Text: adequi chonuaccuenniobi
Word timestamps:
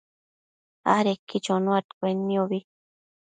adequi 0.95 1.37
chonuaccuenniobi 1.45 2.59